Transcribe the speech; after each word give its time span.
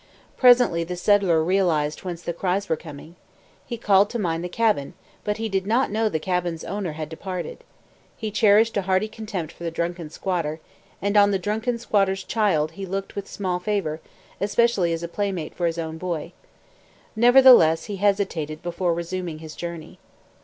Presently 0.35 0.83
the 0.83 0.95
settler 0.95 1.43
realized 1.43 1.99
whence 2.03 2.23
the 2.23 2.33
cries 2.33 2.67
were 2.67 2.75
coming. 2.75 3.15
He 3.67 3.77
called 3.77 4.09
to 4.09 4.17
mind 4.17 4.43
the 4.43 4.49
cabin; 4.49 4.95
but 5.23 5.37
he 5.37 5.47
did 5.47 5.67
not 5.67 5.91
know 5.91 6.09
the 6.09 6.17
cabin's 6.17 6.63
owner 6.63 6.93
had 6.93 7.07
departed. 7.07 7.63
He 8.17 8.31
cherished 8.31 8.75
a 8.77 8.81
hearty 8.81 9.07
contempt 9.07 9.53
for 9.53 9.63
the 9.63 9.69
drunken 9.69 10.09
squatter; 10.09 10.59
and 11.03 11.15
on 11.17 11.29
the 11.29 11.37
drunken 11.37 11.77
squatter's 11.77 12.23
child 12.23 12.71
he 12.71 12.85
looked 12.87 13.15
with 13.15 13.27
small 13.29 13.59
favour, 13.59 13.99
especially 14.39 14.91
as 14.91 15.03
a 15.03 15.07
playmate 15.07 15.53
for 15.53 15.67
his 15.67 15.77
own 15.77 15.99
boy. 15.99 16.31
Nevertheless 17.15 17.83
he 17.85 17.97
hesitated 17.97 18.63
before 18.63 18.95
resuming 18.95 19.37
his 19.37 19.55
journey. 19.55 19.99